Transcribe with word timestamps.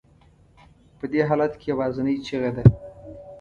په 0.97 1.05
دې 1.11 1.21
حالت 1.29 1.53
کې 1.59 1.67
یوازینۍ 1.73 2.15
چیغه 2.25 2.51
ده. 2.55 2.63